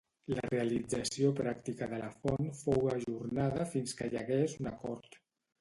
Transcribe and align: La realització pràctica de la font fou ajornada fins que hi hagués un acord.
La 0.35 0.43
realització 0.53 1.29
pràctica 1.41 1.89
de 1.93 1.99
la 2.05 2.09
font 2.23 2.49
fou 2.63 2.89
ajornada 2.97 3.71
fins 3.75 3.97
que 4.01 4.11
hi 4.15 4.21
hagués 4.25 4.61
un 4.65 4.75
acord. 4.77 5.25